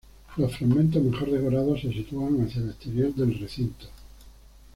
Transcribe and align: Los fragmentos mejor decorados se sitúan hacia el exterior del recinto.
Los 0.37 0.57
fragmentos 0.57 1.03
mejor 1.03 1.29
decorados 1.29 1.81
se 1.81 1.93
sitúan 1.93 2.41
hacia 2.41 2.63
el 2.63 2.69
exterior 2.69 3.13
del 3.13 3.39
recinto. 3.39 3.85